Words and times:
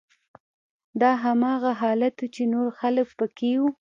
دا 1.01 1.11
هماغه 1.23 1.71
حالت 1.81 2.15
و 2.19 2.27
چې 2.35 2.43
نور 2.53 2.67
خلک 2.79 3.07
پکې 3.19 3.49
وو 3.57 3.67